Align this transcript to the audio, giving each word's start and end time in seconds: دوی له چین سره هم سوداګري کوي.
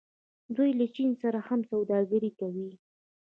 دوی 0.55 0.71
له 0.79 0.85
چین 0.95 1.11
سره 1.21 1.39
هم 1.47 1.59
سوداګري 1.71 2.31
کوي. 2.39 2.69